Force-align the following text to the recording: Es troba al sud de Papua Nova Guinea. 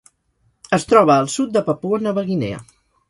Es 0.77 0.87
troba 0.93 1.17
al 1.25 1.29
sud 1.33 1.53
de 1.59 1.63
Papua 1.67 2.01
Nova 2.07 2.25
Guinea. 2.31 2.65